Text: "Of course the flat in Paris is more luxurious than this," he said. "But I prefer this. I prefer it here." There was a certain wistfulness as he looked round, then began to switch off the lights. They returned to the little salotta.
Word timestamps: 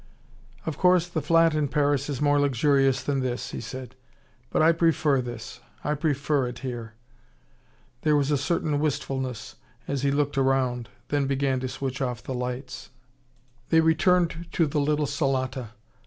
"Of 0.65 0.79
course 0.79 1.07
the 1.07 1.21
flat 1.21 1.53
in 1.53 1.67
Paris 1.67 2.09
is 2.09 2.19
more 2.23 2.39
luxurious 2.39 3.03
than 3.03 3.19
this," 3.19 3.51
he 3.51 3.61
said. 3.61 3.93
"But 4.49 4.63
I 4.63 4.71
prefer 4.71 5.21
this. 5.21 5.59
I 5.83 5.93
prefer 5.93 6.47
it 6.47 6.57
here." 6.65 6.95
There 8.01 8.15
was 8.15 8.31
a 8.31 8.35
certain 8.39 8.79
wistfulness 8.79 9.57
as 9.87 10.01
he 10.01 10.09
looked 10.09 10.37
round, 10.37 10.89
then 11.09 11.27
began 11.27 11.59
to 11.59 11.67
switch 11.67 12.01
off 12.01 12.23
the 12.23 12.33
lights. 12.33 12.89
They 13.69 13.79
returned 13.81 14.47
to 14.53 14.65
the 14.65 14.81
little 14.81 15.05
salotta. 15.05 15.69